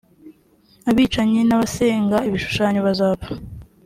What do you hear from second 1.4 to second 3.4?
n abasenga ibishushanyo bazapfa